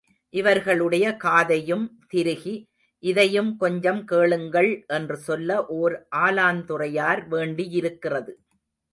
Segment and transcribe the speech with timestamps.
[0.33, 2.53] இவர்களுடைய காதையும் திருகி,
[3.03, 8.33] இதையும் கொஞ்சம் கேளுங்கள் என்று சொல்ல ஓர் ஆலாந்துறையார் வேண்டியிருக்கிறது.